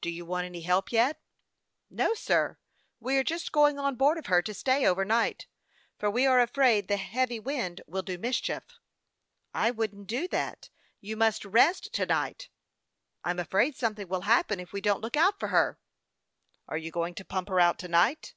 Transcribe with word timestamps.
Do 0.00 0.08
you 0.08 0.24
want 0.24 0.46
any 0.46 0.62
help 0.62 0.90
yet?"" 0.90 1.20
No, 1.90 2.14
sir; 2.14 2.56
we 2.98 3.18
are 3.18 3.22
just 3.22 3.52
going 3.52 3.78
on 3.78 3.94
board 3.94 4.16
of 4.16 4.24
her 4.24 4.40
to 4.40 4.54
stay 4.54 4.86
over 4.86 5.04
night, 5.04 5.46
for 5.98 6.10
we 6.10 6.24
are 6.24 6.40
afraid 6.40 6.88
the 6.88 6.96
heavy 6.96 7.38
wind 7.38 7.82
will 7.86 8.00
do 8.00 8.16
mischief."" 8.16 8.64
I 9.64 9.70
wouldn't 9.70 10.06
do 10.06 10.28
that. 10.28 10.70
You 11.02 11.14
must 11.14 11.44
rest 11.44 11.92
to 11.92 12.06
night."" 12.06 12.48
I'm 13.22 13.38
afraid 13.38 13.76
something 13.76 14.08
will 14.08 14.22
happen 14.22 14.60
if 14.60 14.72
we 14.72 14.80
don't 14.80 15.02
look 15.02 15.14
out 15.14 15.38
for 15.38 15.48
her."" 15.48 15.78
Are 16.68 16.78
you 16.78 16.90
going 16.90 17.14
to 17.16 17.24
pump 17.26 17.50
her 17.50 17.60
out 17.60 17.78
to 17.80 17.88
night 17.88 18.32